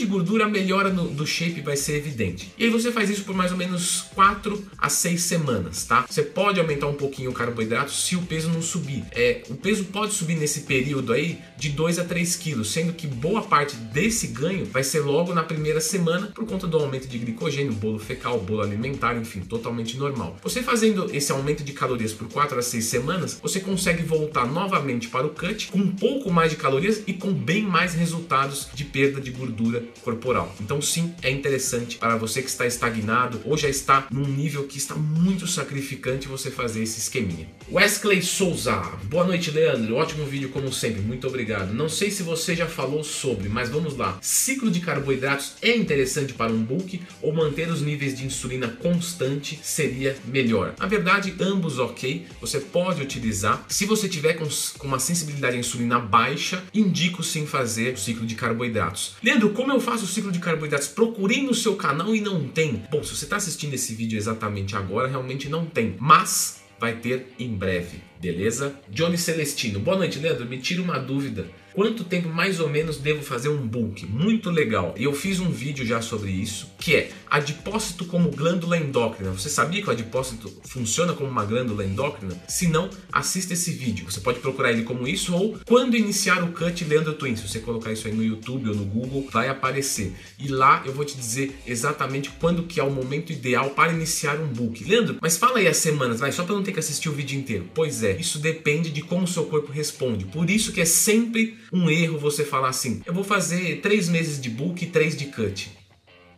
de 0.00 0.06
gordura, 0.06 0.47
a 0.47 0.49
melhora 0.49 0.91
no, 0.91 1.08
do 1.08 1.26
shape 1.26 1.61
vai 1.61 1.76
ser 1.76 1.97
evidente. 1.97 2.52
E 2.58 2.64
aí 2.64 2.70
você 2.70 2.91
faz 2.91 3.11
isso 3.11 3.25
por 3.25 3.35
mais 3.35 3.52
ou 3.52 3.58
menos 3.58 4.02
4 4.14 4.67
a 4.79 4.88
6 4.88 5.23
semanas, 5.23 5.85
tá? 5.85 6.06
Você 6.08 6.23
pode 6.23 6.58
aumentar 6.58 6.87
um 6.87 6.94
pouquinho 6.94 7.31
o 7.31 7.35
carboidrato 7.35 7.93
se 7.93 8.17
o 8.17 8.23
peso 8.23 8.49
não 8.49 8.62
subir. 8.62 9.05
É, 9.12 9.43
o 9.49 9.55
peso 9.55 9.85
pode 9.85 10.14
subir 10.14 10.37
nesse 10.37 10.61
período 10.62 11.12
aí 11.12 11.38
de 11.56 11.69
2 11.69 11.99
a 11.99 12.05
3 12.05 12.37
quilos, 12.37 12.70
sendo 12.70 12.93
que 12.93 13.06
boa 13.06 13.43
parte 13.43 13.76
desse 13.76 14.29
ganho 14.29 14.64
vai 14.64 14.82
ser 14.82 15.00
logo 15.00 15.35
na 15.35 15.43
primeira 15.43 15.81
semana 15.81 16.29
por 16.29 16.46
conta 16.46 16.67
do 16.67 16.79
aumento 16.79 17.06
de 17.06 17.19
glicogênio, 17.19 17.73
bolo 17.73 17.99
fecal, 17.99 18.41
bolo 18.41 18.62
alimentar, 18.62 19.17
enfim, 19.17 19.41
totalmente 19.41 19.96
normal. 19.96 20.37
Você 20.43 20.62
fazendo 20.62 21.14
esse 21.14 21.31
aumento 21.31 21.62
de 21.62 21.73
calorias 21.73 22.12
por 22.12 22.29
4 22.29 22.58
a 22.58 22.62
6 22.62 22.85
semanas, 22.85 23.38
você 23.43 23.61
consegue 23.61 24.03
voltar 24.03 24.46
novamente 24.46 25.08
para 25.08 25.26
o 25.26 25.31
cut 25.31 25.69
com 25.69 25.79
um 25.79 25.93
pouco 25.93 26.31
mais 26.31 26.50
de 26.50 26.56
calorias 26.56 27.03
e 27.06 27.12
com 27.12 27.32
bem 27.32 27.62
mais 27.62 27.94
resultados 27.94 28.69
de 28.75 28.85
perda 28.85 29.20
de 29.20 29.31
gordura 29.31 29.50
gordura 29.50 29.85
corporal. 30.03 30.55
Então, 30.61 30.81
sim, 30.81 31.15
é 31.23 31.31
interessante 31.31 31.99
para 31.99 32.17
você 32.17 32.43
que 32.43 32.49
está 32.49 32.67
estagnado 32.67 33.41
ou 33.45 33.57
já 33.57 33.69
está 33.69 34.07
num 34.11 34.27
nível 34.27 34.67
que 34.67 34.79
está 34.79 34.95
muito 34.95 35.47
sacrificante 35.47 36.29
você 36.29 36.51
fazer 36.51 36.83
esse 36.83 36.99
esqueminha. 36.99 37.49
Wesley 37.72 38.20
Souza, 38.20 38.82
boa 39.05 39.25
noite, 39.25 39.52
Leandro. 39.52 39.94
Ótimo 39.94 40.25
vídeo, 40.25 40.49
como 40.49 40.72
sempre, 40.72 41.00
muito 41.02 41.28
obrigado. 41.28 41.72
Não 41.72 41.88
sei 41.88 42.11
se 42.11 42.20
você 42.20 42.56
já 42.56 42.67
falou 42.67 43.05
sobre, 43.05 43.49
mas 43.49 43.69
vamos 43.69 43.96
lá. 43.96 44.19
Ciclo 44.20 44.72
de 44.72 44.81
carboidratos 44.81 45.52
é 45.62 45.76
interessante 45.76 46.32
para 46.32 46.50
um 46.50 46.64
bulk 46.64 47.00
ou 47.22 47.32
manter 47.32 47.69
os 47.69 47.81
níveis 47.81 48.19
de 48.19 48.26
insulina 48.26 48.67
constante 48.67 49.61
seria 49.62 50.17
melhor? 50.25 50.75
Na 50.81 50.88
verdade, 50.88 51.32
ambos 51.38 51.78
ok. 51.78 52.26
Você 52.40 52.58
pode 52.58 53.02
utilizar. 53.02 53.64
Se 53.69 53.87
você 53.87 54.08
tiver 54.08 54.34
com, 54.34 54.49
com 54.76 54.88
uma 54.88 54.99
sensibilidade 54.99 55.56
à 55.56 55.61
insulina 55.61 56.00
baixa, 56.00 56.64
indico 56.75 57.22
sim 57.22 57.46
fazer 57.46 57.94
o 57.94 57.99
ciclo 57.99 58.26
de 58.26 58.34
carboidratos. 58.34 59.14
Leandro, 59.22 59.50
como 59.50 59.70
eu 59.70 59.81
faço 59.81 60.06
o 60.06 60.08
ciclo 60.08 60.32
de 60.32 60.40
carboidratos? 60.40 60.88
Procurei 60.88 61.44
no 61.44 61.55
seu 61.55 61.76
canal 61.76 62.17
e 62.17 62.20
não 62.20 62.49
tem. 62.49 62.82
Bom, 62.90 63.05
se 63.05 63.14
você 63.14 63.26
está 63.26 63.37
assistindo 63.37 63.75
esse 63.75 63.94
vídeo 63.94 64.19
exatamente 64.19 64.75
agora, 64.75 65.06
realmente 65.06 65.49
não 65.49 65.64
tem. 65.64 65.94
Mas 66.00 66.58
vai 66.81 66.97
ter 66.97 67.35
em 67.38 67.55
breve, 67.55 68.00
beleza? 68.19 68.75
Johnny 68.88 69.19
Celestino, 69.19 69.79
boa 69.79 69.99
noite, 69.99 70.19
Leandro. 70.19 70.47
Me 70.47 70.56
tira 70.56 70.81
uma 70.81 70.99
dúvida. 70.99 71.47
Quanto 71.72 72.05
tempo 72.05 72.28
mais 72.28 72.58
ou 72.58 72.69
menos 72.69 72.96
devo 72.96 73.22
fazer 73.22 73.49
um 73.49 73.67
bulk? 73.67 74.05
Muito 74.06 74.50
legal. 74.50 74.94
E 74.96 75.05
eu 75.05 75.12
fiz 75.12 75.38
um 75.38 75.50
vídeo 75.50 75.87
já 75.87 76.02
sobre 76.02 76.31
isso, 76.31 76.70
que 76.78 76.96
é 76.96 77.11
adipócito 77.31 78.05
como 78.05 78.31
glândula 78.31 78.76
endócrina. 78.76 79.31
Você 79.31 79.49
sabia 79.49 79.81
que 79.81 79.88
o 79.88 79.93
adipócito 79.93 80.52
funciona 80.64 81.12
como 81.12 81.31
uma 81.31 81.44
glândula 81.44 81.84
endócrina? 81.84 82.37
Se 82.49 82.67
não, 82.67 82.90
assista 83.12 83.52
esse 83.52 83.70
vídeo. 83.70 84.11
Você 84.11 84.20
pode 84.20 84.40
procurar 84.40 84.72
ele 84.72 84.82
como 84.82 85.06
isso 85.06 85.34
ou 85.34 85.58
quando 85.64 85.96
iniciar 85.96 86.43
o 86.43 86.52
cut 86.52 86.84
Leandro 86.84 87.14
Twin. 87.14 87.37
Se 87.37 87.46
você 87.46 87.61
colocar 87.61 87.93
isso 87.93 88.08
aí 88.08 88.14
no 88.14 88.25
YouTube 88.25 88.69
ou 88.69 88.75
no 88.75 88.84
Google, 88.84 89.28
vai 89.31 89.49
aparecer. 89.49 90.12
E 90.38 90.49
lá 90.49 90.82
eu 90.84 90.93
vou 90.93 91.05
te 91.05 91.17
dizer 91.17 91.56
exatamente 91.67 92.31
quando 92.40 92.64
que 92.64 92.81
é 92.81 92.82
o 92.82 92.90
momento 92.90 93.32
ideal 93.32 93.70
para 93.70 93.93
iniciar 93.93 94.40
um 94.40 94.49
bulk. 94.49 94.82
Leandro, 94.84 95.19
mas 95.20 95.37
fala 95.37 95.58
aí 95.58 95.69
as 95.69 95.76
semanas, 95.76 96.19
vai, 96.19 96.32
só 96.32 96.43
para 96.43 96.55
não 96.55 96.62
ter 96.62 96.72
que 96.72 96.81
assistir 96.81 97.08
o 97.08 97.12
vídeo 97.12 97.38
inteiro. 97.38 97.69
Pois 97.72 98.02
é, 98.02 98.17
isso 98.17 98.38
depende 98.40 98.90
de 98.90 99.02
como 99.02 99.25
o 99.25 99.28
seu 99.28 99.44
corpo 99.44 99.70
responde. 99.70 100.25
Por 100.25 100.50
isso 100.50 100.72
que 100.72 100.81
é 100.81 100.84
sempre 100.84 101.61
um 101.72 101.90
erro 101.90 102.19
você 102.19 102.44
falar 102.44 102.69
assim: 102.69 103.02
eu 103.06 103.12
vou 103.12 103.25
fazer 103.25 103.81
três 103.81 104.08
meses 104.08 104.40
de 104.40 104.50
book 104.50 104.82
e 104.84 104.88
três 104.88 105.17
de 105.17 105.26
cut. 105.26 105.70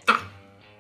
Tá. 0.04 0.26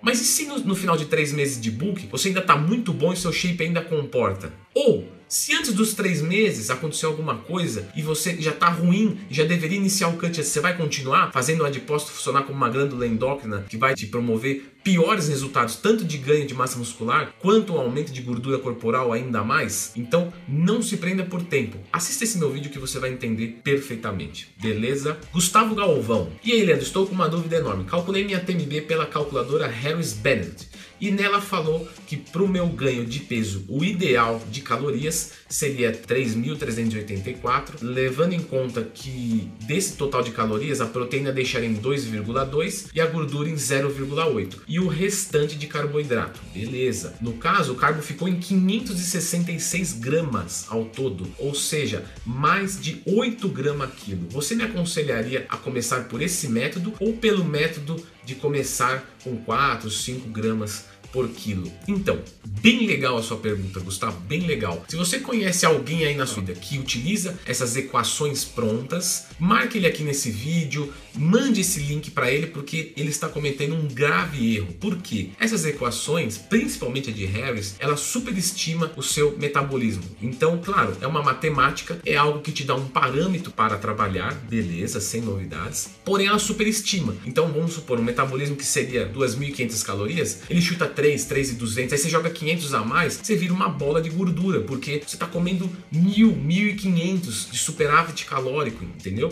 Mas 0.00 0.20
e 0.20 0.24
se 0.24 0.46
no, 0.46 0.58
no 0.60 0.74
final 0.74 0.96
de 0.96 1.06
três 1.06 1.32
meses 1.32 1.60
de 1.60 1.70
book 1.70 2.06
você 2.10 2.28
ainda 2.28 2.40
está 2.40 2.56
muito 2.56 2.92
bom 2.92 3.12
e 3.12 3.16
seu 3.16 3.32
shape 3.32 3.64
ainda 3.64 3.82
comporta? 3.82 4.52
Ou 4.74 5.08
se 5.32 5.54
antes 5.54 5.72
dos 5.72 5.94
três 5.94 6.20
meses 6.20 6.68
aconteceu 6.68 7.08
alguma 7.08 7.36
coisa 7.36 7.88
e 7.96 8.02
você 8.02 8.36
já 8.38 8.50
está 8.50 8.68
ruim 8.68 9.18
já 9.30 9.44
deveria 9.44 9.78
iniciar 9.78 10.08
o 10.08 10.18
cut, 10.18 10.44
você 10.44 10.60
vai 10.60 10.76
continuar 10.76 11.32
fazendo 11.32 11.62
o 11.62 11.64
adipócito 11.64 12.12
funcionar 12.12 12.42
como 12.42 12.58
uma 12.58 12.68
glândula 12.68 13.06
endócrina 13.06 13.64
que 13.66 13.78
vai 13.78 13.94
te 13.94 14.06
promover 14.06 14.72
piores 14.84 15.28
resultados, 15.28 15.76
tanto 15.76 16.04
de 16.04 16.18
ganho 16.18 16.46
de 16.46 16.52
massa 16.52 16.78
muscular 16.78 17.32
quanto 17.38 17.72
o 17.72 17.78
aumento 17.78 18.12
de 18.12 18.20
gordura 18.20 18.58
corporal 18.58 19.10
ainda 19.10 19.42
mais? 19.42 19.92
Então 19.96 20.30
não 20.46 20.82
se 20.82 20.98
prenda 20.98 21.24
por 21.24 21.42
tempo. 21.42 21.78
Assista 21.90 22.24
esse 22.24 22.36
meu 22.36 22.50
vídeo 22.50 22.70
que 22.70 22.78
você 22.78 22.98
vai 22.98 23.10
entender 23.10 23.60
perfeitamente. 23.64 24.52
Beleza? 24.60 25.16
Gustavo 25.32 25.74
Galvão. 25.74 26.30
E 26.44 26.52
aí, 26.52 26.62
Leandro, 26.62 26.84
estou 26.84 27.06
com 27.06 27.14
uma 27.14 27.28
dúvida 27.28 27.56
enorme. 27.56 27.84
Calculei 27.84 28.24
minha 28.24 28.40
TMB 28.40 28.82
pela 28.82 29.06
calculadora 29.06 29.66
Harris 29.66 30.12
Bennett 30.12 30.71
e 31.02 31.10
nela 31.10 31.40
falou 31.40 31.88
que 32.06 32.16
para 32.16 32.44
o 32.44 32.48
meu 32.48 32.68
ganho 32.68 33.04
de 33.04 33.18
peso, 33.18 33.64
o 33.68 33.84
ideal 33.84 34.40
de 34.52 34.60
calorias 34.60 35.32
seria 35.48 35.90
3.384, 35.90 37.78
levando 37.82 38.34
em 38.34 38.40
conta 38.40 38.84
que 38.84 39.50
desse 39.62 39.96
total 39.96 40.22
de 40.22 40.30
calorias 40.30 40.80
a 40.80 40.86
proteína 40.86 41.32
deixaria 41.32 41.68
em 41.68 41.74
2,2 41.74 42.90
e 42.94 43.00
a 43.00 43.06
gordura 43.06 43.48
em 43.48 43.56
0,8 43.56 44.60
e 44.68 44.78
o 44.78 44.86
restante 44.86 45.56
de 45.56 45.66
carboidrato. 45.66 46.38
Beleza. 46.54 47.16
No 47.20 47.32
caso, 47.32 47.72
o 47.72 47.76
carbo 47.76 48.00
ficou 48.00 48.28
em 48.28 48.38
566 48.38 49.94
gramas 49.94 50.66
ao 50.68 50.84
todo, 50.84 51.28
ou 51.36 51.52
seja, 51.52 52.04
mais 52.24 52.80
de 52.80 53.02
8 53.04 53.48
gramas 53.48 53.90
quilo. 53.96 54.28
Você 54.30 54.54
me 54.54 54.62
aconselharia 54.62 55.46
a 55.48 55.56
começar 55.56 56.04
por 56.04 56.22
esse 56.22 56.46
método 56.46 56.94
ou 57.00 57.14
pelo 57.14 57.44
método 57.44 58.00
de 58.24 58.36
começar 58.36 59.04
com 59.24 59.36
4, 59.38 59.90
5 59.90 60.28
gramas 60.28 60.91
por 61.12 61.28
quilo? 61.28 61.70
Então, 61.86 62.18
bem 62.44 62.86
legal 62.86 63.16
a 63.16 63.22
sua 63.22 63.36
pergunta, 63.36 63.80
Gustavo, 63.80 64.18
bem 64.20 64.40
legal. 64.46 64.84
Se 64.88 64.96
você 64.96 65.20
conhece 65.20 65.66
alguém 65.66 66.04
aí 66.04 66.14
na 66.14 66.26
sua 66.26 66.42
vida 66.42 66.58
que 66.58 66.78
utiliza 66.78 67.38
essas 67.46 67.76
equações 67.76 68.44
prontas, 68.44 69.26
marque 69.42 69.76
ele 69.76 69.88
aqui 69.88 70.04
nesse 70.04 70.30
vídeo, 70.30 70.92
mande 71.16 71.62
esse 71.62 71.80
link 71.80 72.12
para 72.12 72.30
ele 72.30 72.46
porque 72.46 72.92
ele 72.96 73.08
está 73.08 73.28
cometendo 73.28 73.74
um 73.74 73.88
grave 73.88 74.56
erro. 74.56 74.72
Por 74.74 74.98
quê? 74.98 75.30
Essas 75.40 75.64
equações, 75.64 76.38
principalmente 76.38 77.10
a 77.10 77.12
de 77.12 77.26
Harris, 77.26 77.74
ela 77.80 77.96
superestima 77.96 78.92
o 78.96 79.02
seu 79.02 79.36
metabolismo. 79.36 80.04
Então, 80.22 80.60
claro, 80.64 80.96
é 81.00 81.06
uma 81.08 81.24
matemática, 81.24 82.00
é 82.06 82.14
algo 82.14 82.40
que 82.40 82.52
te 82.52 82.62
dá 82.62 82.76
um 82.76 82.86
parâmetro 82.86 83.50
para 83.50 83.76
trabalhar, 83.76 84.32
beleza, 84.48 85.00
sem 85.00 85.20
novidades, 85.20 85.90
porém 86.04 86.28
ela 86.28 86.38
superestima. 86.38 87.16
Então, 87.26 87.48
vamos 87.52 87.72
supor, 87.72 87.98
um 87.98 88.04
metabolismo 88.04 88.54
que 88.54 88.64
seria 88.64 89.08
2.500 89.08 89.82
calorias, 89.84 90.42
ele 90.48 90.62
chuta 90.62 90.86
3, 90.86 91.24
3,200, 91.24 91.92
aí 91.92 91.98
você 91.98 92.08
joga 92.08 92.30
500 92.30 92.74
a 92.74 92.84
mais, 92.84 93.18
você 93.20 93.34
vira 93.34 93.52
uma 93.52 93.68
bola 93.68 94.00
de 94.00 94.08
gordura, 94.08 94.60
porque 94.60 95.02
você 95.04 95.16
está 95.16 95.26
comendo 95.26 95.68
1.000, 95.92 96.32
1.500 96.46 97.50
de 97.50 97.58
superávit 97.58 98.24
calórico, 98.24 98.84
entendeu? 98.84 99.31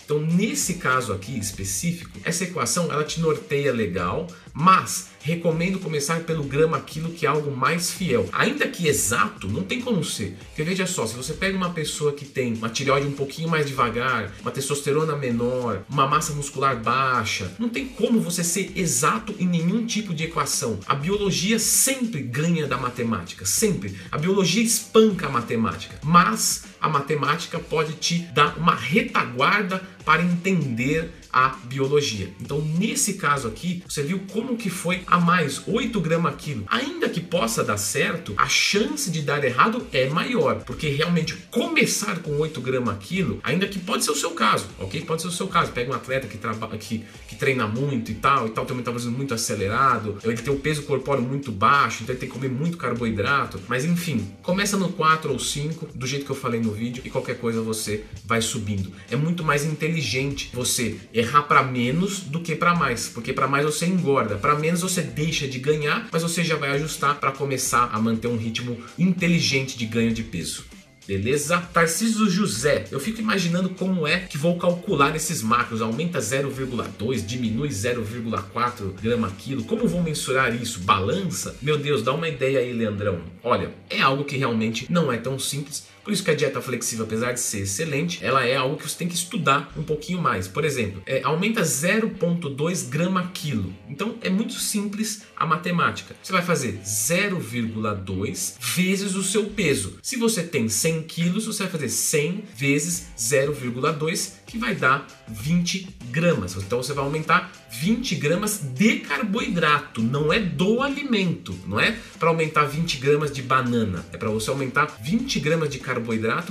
Então, 0.11 0.23
nesse 0.23 0.73
caso 0.73 1.13
aqui 1.13 1.39
específico, 1.39 2.19
essa 2.25 2.43
equação 2.43 2.91
ela 2.91 3.01
te 3.01 3.21
norteia 3.21 3.71
legal, 3.71 4.27
Mas 4.53 5.09
recomendo 5.23 5.79
começar 5.79 6.21
pelo 6.21 6.43
grama 6.43 6.79
quilo, 6.79 7.11
que 7.11 7.25
é 7.25 7.29
algo 7.29 7.55
mais 7.55 7.91
fiel. 7.91 8.27
Ainda 8.31 8.67
que 8.67 8.87
exato, 8.87 9.47
não 9.47 9.63
tem 9.63 9.81
como 9.81 10.03
ser. 10.03 10.35
Porque 10.47 10.63
veja 10.63 10.85
só, 10.87 11.05
se 11.05 11.15
você 11.15 11.33
pega 11.33 11.55
uma 11.55 11.69
pessoa 11.69 12.11
que 12.13 12.25
tem 12.25 12.53
uma 12.53 12.69
tireoide 12.69 13.07
um 13.07 13.11
pouquinho 13.11 13.47
mais 13.47 13.65
devagar, 13.65 14.33
uma 14.41 14.51
testosterona 14.51 15.15
menor, 15.15 15.83
uma 15.89 16.07
massa 16.07 16.33
muscular 16.33 16.81
baixa, 16.81 17.53
não 17.59 17.69
tem 17.69 17.87
como 17.87 18.19
você 18.19 18.43
ser 18.43 18.71
exato 18.75 19.35
em 19.39 19.45
nenhum 19.45 19.85
tipo 19.85 20.13
de 20.13 20.23
equação. 20.23 20.79
A 20.87 20.95
biologia 20.95 21.59
sempre 21.59 22.21
ganha 22.21 22.67
da 22.67 22.77
matemática, 22.77 23.45
sempre. 23.45 23.95
A 24.11 24.17
biologia 24.17 24.63
espanca 24.63 25.27
a 25.27 25.29
matemática, 25.29 25.99
mas 26.03 26.63
a 26.81 26.89
matemática 26.89 27.59
pode 27.59 27.93
te 27.93 28.19
dar 28.33 28.57
uma 28.57 28.73
retaguarda 28.73 29.81
para 30.03 30.21
entender 30.23 31.11
a 31.31 31.55
biologia. 31.65 32.33
Então, 32.39 32.61
nesse 32.61 33.13
caso 33.13 33.47
aqui, 33.47 33.83
você 33.87 34.03
viu 34.03 34.21
como 34.31 34.57
que 34.57 34.69
foi 34.69 35.03
a 35.07 35.19
mais 35.19 35.61
8 35.67 35.99
gramas 36.01 36.35
quilo. 36.37 36.65
Ainda 36.67 37.09
que 37.09 37.21
possa 37.21 37.63
dar 37.63 37.77
certo, 37.77 38.33
a 38.37 38.47
chance 38.47 39.09
de 39.09 39.21
dar 39.21 39.43
errado 39.43 39.85
é 39.91 40.09
maior, 40.09 40.63
porque 40.63 40.89
realmente 40.89 41.35
começar 41.49 42.19
com 42.19 42.37
8 42.37 42.59
gramas 42.61 42.97
quilo, 42.99 43.39
ainda 43.43 43.67
que 43.67 43.79
pode 43.79 44.03
ser 44.03 44.11
o 44.11 44.15
seu 44.15 44.31
caso, 44.31 44.67
ok? 44.79 45.01
Pode 45.01 45.21
ser 45.21 45.27
o 45.27 45.31
seu 45.31 45.47
caso. 45.47 45.71
Pega 45.71 45.91
um 45.91 45.95
atleta 45.95 46.27
que, 46.27 46.37
trabalha, 46.37 46.77
que, 46.77 47.03
que 47.27 47.35
treina 47.35 47.67
muito 47.67 48.11
e 48.11 48.15
tal, 48.15 48.47
e 48.47 48.51
tal, 48.51 48.65
tem 48.65 48.75
um 48.75 48.77
metabolismo 48.77 49.11
muito 49.11 49.33
acelerado, 49.33 50.17
ele 50.23 50.37
tem 50.37 50.53
um 50.53 50.59
peso 50.59 50.83
corpóreo 50.83 51.23
muito 51.23 51.51
baixo, 51.51 52.03
então 52.03 52.13
ele 52.13 52.19
tem 52.19 52.29
que 52.29 52.35
comer 52.35 52.49
muito 52.49 52.77
carboidrato, 52.77 53.59
mas 53.67 53.85
enfim, 53.85 54.27
começa 54.41 54.77
no 54.77 54.89
4 54.89 55.31
ou 55.31 55.39
5, 55.39 55.89
do 55.93 56.07
jeito 56.07 56.25
que 56.25 56.31
eu 56.31 56.35
falei 56.35 56.59
no 56.59 56.71
vídeo, 56.71 57.01
e 57.05 57.09
qualquer 57.09 57.37
coisa 57.37 57.61
você 57.61 58.03
vai 58.25 58.41
subindo. 58.41 58.91
É 59.09 59.15
muito 59.15 59.43
mais 59.43 59.65
inteligente 59.65 60.49
você 60.53 60.97
errar 61.21 61.43
para 61.43 61.63
menos 61.63 62.19
do 62.19 62.41
que 62.41 62.55
para 62.55 62.75
mais, 62.75 63.07
porque 63.07 63.31
para 63.31 63.47
mais 63.47 63.65
você 63.65 63.85
engorda, 63.85 64.35
para 64.35 64.55
menos 64.55 64.81
você 64.81 65.01
deixa 65.01 65.47
de 65.47 65.59
ganhar, 65.59 66.07
mas 66.11 66.23
você 66.23 66.43
já 66.43 66.55
vai 66.55 66.71
ajustar 66.71 67.19
para 67.19 67.31
começar 67.31 67.89
a 67.91 67.99
manter 67.99 68.27
um 68.27 68.37
ritmo 68.37 68.77
inteligente 68.97 69.77
de 69.77 69.85
ganho 69.85 70.13
de 70.13 70.23
peso. 70.23 70.65
Beleza? 71.07 71.57
Tarcísio 71.73 72.29
José, 72.29 72.85
eu 72.91 72.99
fico 72.99 73.19
imaginando 73.19 73.69
como 73.69 74.07
é 74.07 74.19
que 74.19 74.37
vou 74.37 74.57
calcular 74.57 75.15
esses 75.15 75.41
macros. 75.41 75.81
Aumenta 75.81 76.19
0,2, 76.19 77.25
diminui 77.25 77.69
0,4 77.69 78.93
grama 79.01 79.31
quilo. 79.37 79.63
Como 79.63 79.87
vou 79.87 80.01
mensurar 80.01 80.55
isso? 80.55 80.81
Balança? 80.81 81.55
Meu 81.61 81.77
Deus, 81.77 82.03
dá 82.03 82.13
uma 82.13 82.29
ideia 82.29 82.59
aí, 82.59 82.71
Leandrão. 82.71 83.19
Olha, 83.43 83.71
é 83.89 83.99
algo 83.99 84.23
que 84.23 84.37
realmente 84.37 84.91
não 84.91 85.11
é 85.11 85.17
tão 85.17 85.39
simples 85.39 85.87
por 86.03 86.11
isso 86.11 86.23
que 86.23 86.31
a 86.31 86.35
dieta 86.35 86.61
flexível, 86.61 87.05
apesar 87.05 87.31
de 87.31 87.39
ser 87.39 87.59
excelente, 87.59 88.23
ela 88.23 88.43
é 88.45 88.55
algo 88.55 88.77
que 88.77 88.87
você 88.87 88.97
tem 88.97 89.07
que 89.07 89.15
estudar 89.15 89.71
um 89.77 89.83
pouquinho 89.83 90.21
mais. 90.21 90.47
Por 90.47 90.65
exemplo, 90.65 91.01
é, 91.05 91.21
aumenta 91.23 91.61
0,2 91.61 92.89
grama 92.89 93.29
quilo. 93.33 93.73
Então 93.87 94.15
é 94.21 94.29
muito 94.29 94.53
simples 94.53 95.23
a 95.35 95.45
matemática. 95.45 96.15
Você 96.21 96.31
vai 96.31 96.41
fazer 96.41 96.79
0,2 96.83 98.55
vezes 98.75 99.15
o 99.15 99.23
seu 99.23 99.45
peso. 99.45 99.97
Se 100.01 100.17
você 100.17 100.43
tem 100.43 100.67
100 100.67 101.03
quilos, 101.03 101.45
você 101.45 101.63
vai 101.63 101.71
fazer 101.71 101.89
100 101.89 102.43
vezes 102.55 103.07
0,2, 103.17 104.33
que 104.47 104.57
vai 104.57 104.75
dar 104.75 105.05
20 105.27 105.87
gramas. 106.09 106.55
Então 106.55 106.81
você 106.81 106.93
vai 106.93 107.03
aumentar 107.03 107.51
20 107.69 108.15
gramas 108.15 108.59
de 108.59 108.97
carboidrato, 108.99 110.01
não 110.01 110.33
é 110.33 110.39
do 110.39 110.81
alimento, 110.81 111.57
não 111.65 111.79
é 111.79 111.95
para 112.19 112.29
aumentar 112.29 112.65
20 112.65 112.97
gramas 112.97 113.31
de 113.31 113.41
banana, 113.41 114.05
é 114.11 114.17
para 114.17 114.29
você 114.29 114.49
aumentar 114.49 114.87
20 115.01 115.39
gramas 115.39 115.69
de 115.69 115.79
carboidrato 115.79 115.90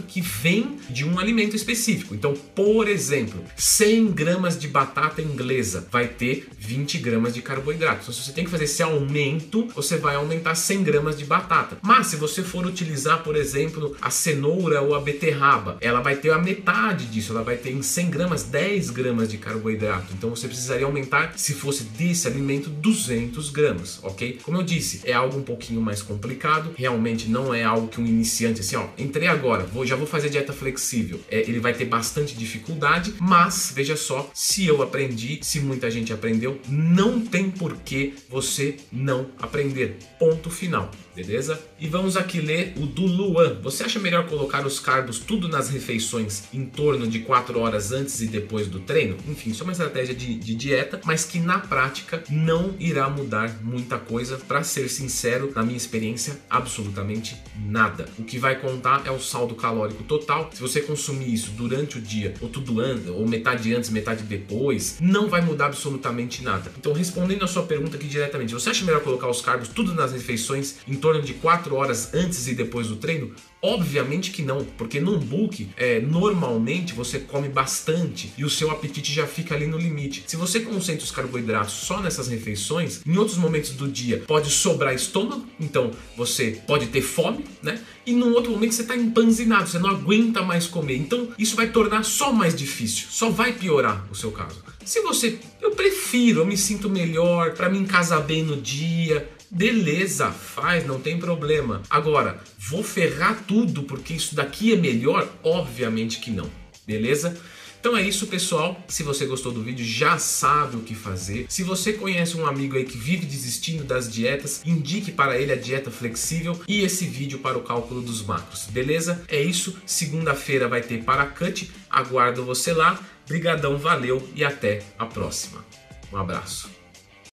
que 0.07 0.21
vem 0.21 0.79
de 0.89 1.05
um 1.05 1.19
alimento 1.19 1.57
específico. 1.57 2.15
Então, 2.15 2.35
por 2.55 2.89
exemplo, 2.89 3.43
100 3.57 4.13
gramas 4.13 4.59
de 4.59 4.69
batata 4.69 5.23
inglesa 5.23 5.87
vai 5.91 6.09
ter 6.09 6.49
20 6.59 6.99
gramas 6.99 7.35
de 7.35 7.43
carboidrato. 7.43 8.03
Então, 8.03 8.15
se 8.15 8.23
você 8.23 8.33
tem 8.33 8.45
que 8.45 8.51
fazer 8.51 8.65
esse 8.65 8.83
aumento, 8.83 9.67
você 9.75 9.97
vai 9.97 10.17
aumentar 10.17 10.55
100 10.55 10.83
gramas 10.83 11.17
de 11.17 11.25
batata. 11.25 11.79
Mas 11.83 12.09
se 12.09 12.17
você 12.17 12.43
for 12.43 12.67
utilizar, 12.67 13.23
por 13.23 13.37
exemplo, 13.37 13.97
a 14.01 14.11
cenoura 14.11 14.81
ou 14.81 14.95
a 14.95 15.01
beterraba, 15.01 15.79
ela 15.81 16.01
vai 16.01 16.17
ter 16.17 16.31
a 16.31 16.39
metade 16.39 17.07
disso, 17.07 17.33
ela 17.33 17.43
vai 17.43 17.57
ter 17.57 17.71
em 17.71 17.83
100 17.83 18.11
gramas 18.11 18.45
10 18.45 18.91
gramas 18.91 19.29
de 19.29 19.39
carboidrato. 19.39 20.13
Então, 20.13 20.31
você 20.31 20.47
precisaria 20.47 20.87
aumentar, 20.87 21.35
se 21.37 21.55
fosse 21.55 21.85
desse 21.85 22.27
alimento, 22.27 22.69
200 22.69 23.51
gramas, 23.51 23.99
ok? 24.03 24.39
Como 24.43 24.59
eu 24.59 24.63
disse, 24.63 25.01
é 25.05 25.13
algo 25.13 25.39
um 25.39 25.43
pouquinho 25.43 25.81
mais 25.81 26.03
complicado, 26.03 26.73
realmente 26.77 27.29
não 27.29 27.55
é 27.55 27.63
algo 27.63 27.89
que 27.89 28.01
um 28.01 28.07
iniciante, 28.07 28.61
assim, 28.61 28.77
ó, 28.77 28.87
entrei 28.99 29.29
agora, 29.31 29.65
vou, 29.65 29.87
já 29.87 29.97
vou 29.97 30.07
fazer 30.07 30.29
dieta 30.29 30.53
flexível. 30.53 31.21
É, 31.31 31.41
ele 31.41 31.61
vai 31.61 31.73
ter 31.73 31.85
bastante 31.85 32.35
dificuldade, 32.35 33.15
mas 33.21 33.73
veja 33.75 33.97
só, 33.97 34.31
se 34.35 34.67
eu 34.67 34.83
aprendi, 34.83 35.41
se 35.43 35.61
muita 35.61 35.91
gente 35.91 36.13
aprendeu, 36.13 36.61
não 36.69 37.21
tem 37.21 37.51
por 37.51 37.77
que 37.79 38.15
você 38.29 38.77
não 38.93 39.29
aprender. 39.41 39.97
Ponto 40.19 40.51
final, 40.51 40.91
beleza? 41.15 41.61
E 41.79 41.87
vamos 41.87 42.17
aqui 42.17 42.41
ler 42.41 42.75
o 42.77 42.87
do 42.87 43.07
Luan. 43.07 43.59
Você 43.63 43.85
acha 43.85 43.99
melhor 43.99 44.27
colocar 44.27 44.67
os 44.67 44.79
carbos 44.79 45.19
tudo 45.19 45.49
nas 45.49 45.71
refeições 45.71 46.45
em 46.53 46.65
torno 46.67 47.07
de 47.07 47.21
4 47.21 47.59
horas 47.59 47.93
antes 47.93 48.21
e 48.21 48.27
depois 48.27 48.67
do 48.67 48.81
treino? 48.81 49.17
Enfim, 49.29 49.51
isso 49.51 49.63
é 49.63 49.65
uma 49.65 49.73
estratégia 49.73 50.15
de, 50.15 50.35
de 50.35 50.55
dieta, 50.55 51.01
mas 51.05 51.25
que 51.25 51.39
na 51.39 51.59
prática 51.59 52.23
não 52.29 52.75
irá 52.79 53.09
mudar 53.09 53.63
muita 53.63 53.99
coisa. 53.99 54.37
Para 54.37 54.63
ser 54.63 54.89
sincero, 54.89 55.53
na 55.55 55.63
minha 55.63 55.77
experiência, 55.77 56.39
absolutamente 56.49 57.37
nada. 57.57 58.07
O 58.19 58.25
que 58.25 58.39
vai 58.39 58.59
contar 58.59 59.03
é 59.07 59.11
o 59.11 59.20
saldo 59.21 59.55
calórico 59.55 60.03
total. 60.05 60.51
Se 60.53 60.61
você 60.61 60.81
consumir 60.81 61.33
isso 61.33 61.51
durante 61.53 61.99
o 61.99 62.01
dia, 62.01 62.35
ou 62.41 62.49
tudo 62.49 62.81
antes, 62.81 63.09
ou 63.09 63.27
metade 63.27 63.75
antes, 63.75 63.91
metade 63.91 64.23
depois, 64.25 64.97
não 65.01 65.29
vai 65.29 65.41
mudar 65.41 65.67
absolutamente 65.67 66.43
nada. 66.43 66.73
Então, 66.79 66.93
respondendo 66.93 67.45
a 67.45 67.49
sua 67.49 67.63
pergunta 67.63 67.97
aqui 67.97 68.07
diretamente, 68.07 68.53
você 68.53 68.71
acha 68.71 68.85
melhor 68.85 69.03
colocar 69.03 69.29
os 69.29 69.41
carbos 69.41 69.69
tudo 69.69 69.95
nas 69.95 70.13
refeições 70.13 70.77
em 70.87 70.95
torno 70.95 71.23
de 71.23 71.35
4 71.35 71.75
horas 71.75 72.15
antes 72.15 72.47
e 72.49 72.55
depois 72.55 72.89
do 72.89 72.97
treino? 72.97 73.33
Obviamente 73.63 74.31
que 74.31 74.43
não, 74.43 74.65
porque 74.65 75.01
num 75.01 75.19
bulk, 75.19 75.69
é, 75.77 76.01
normalmente 76.01 76.95
você 76.95 77.19
come 77.19 77.49
bastante 77.49 78.33
e 78.39 78.45
o 78.45 78.49
seu 78.49 78.71
apetite 78.71 79.13
já 79.13 79.27
fica 79.27 79.55
ali 79.55 79.67
no 79.67 79.77
limite. 79.77 80.25
Se 80.27 80.37
você 80.37 80.61
concentra 80.61 81.05
os 81.05 81.11
carboidratos 81.11 81.75
só 81.75 82.01
nessas 82.01 82.29
refeições, 82.29 83.03
em 83.07 83.19
outros 83.19 83.37
momentos 83.37 83.71
do 83.73 83.87
dia 83.87 84.25
pode 84.27 84.51
sobrar 84.51 84.95
estômago, 84.95 85.47
então 85.59 85.91
você 86.17 86.59
pode 86.67 86.87
ter 86.87 87.03
fome, 87.03 87.45
né? 87.63 87.79
E 88.07 88.13
num 88.13 88.33
outro 88.33 88.51
momento 88.51 88.75
você 88.75 88.83
está 88.83 88.97
empanzinado, 88.97 89.69
você 89.69 89.79
não 89.79 89.91
aguenta 89.91 90.43
mais 90.43 90.67
comer. 90.67 90.97
Então 90.97 91.29
isso 91.39 91.55
vai 91.55 91.69
tornar 91.71 92.03
só 92.03 92.33
mais 92.33 92.55
difícil, 92.55 93.09
só 93.11 93.29
vai 93.29 93.53
piorar 93.53 94.07
o 94.11 94.15
seu 94.15 94.33
caso. 94.33 94.65
Se 94.85 95.03
você, 95.03 95.39
eu 95.61 95.73
prefiro, 95.73 96.41
eu 96.41 96.47
me 96.47 96.57
sinto 96.57 96.89
melhor 96.89 97.53
para 97.53 97.69
me 97.69 97.85
casar 97.87 98.21
bem 98.21 98.43
no 98.43 98.57
dia, 98.57 99.29
Beleza, 99.51 100.31
faz, 100.31 100.87
não 100.87 101.01
tem 101.01 101.19
problema. 101.19 101.83
Agora, 101.91 102.41
vou 102.57 102.85
ferrar 102.85 103.43
tudo 103.49 103.83
porque 103.83 104.15
isso 104.15 104.35
daqui 104.35 104.73
é 104.73 104.77
melhor? 104.77 105.29
Obviamente 105.43 106.21
que 106.21 106.31
não. 106.31 106.49
Beleza? 106.87 107.37
Então 107.81 107.97
é 107.97 108.03
isso, 108.03 108.27
pessoal. 108.27 108.79
Se 108.87 109.03
você 109.03 109.25
gostou 109.25 109.51
do 109.51 109.63
vídeo, 109.63 109.85
já 109.85 110.19
sabe 110.19 110.77
o 110.77 110.81
que 110.81 110.95
fazer. 110.95 111.47
Se 111.49 111.63
você 111.63 111.95
conhece 111.95 112.37
um 112.37 112.47
amigo 112.47 112.77
aí 112.77 112.85
que 112.85 112.99
vive 112.99 113.25
desistindo 113.25 113.83
das 113.83 114.13
dietas, 114.13 114.61
indique 114.67 115.11
para 115.11 115.39
ele 115.39 115.51
a 115.51 115.57
dieta 115.57 115.91
flexível 115.91 116.61
e 116.69 116.83
esse 116.83 117.07
vídeo 117.07 117.39
para 117.39 117.57
o 117.57 117.63
cálculo 117.63 118.03
dos 118.03 118.23
macros. 118.23 118.67
Beleza? 118.67 119.25
É 119.29 119.43
isso. 119.43 119.77
Segunda-feira 119.87 120.69
vai 120.69 120.83
ter 120.83 121.03
para 121.03 121.25
cut. 121.27 121.71
Aguardo 121.89 122.45
você 122.45 122.73
lá. 122.73 123.01
Brigadão, 123.27 123.79
valeu 123.79 124.29
e 124.35 124.45
até 124.45 124.83
a 124.99 125.07
próxima. 125.07 125.65
Um 126.13 126.19
abraço. 126.19 126.80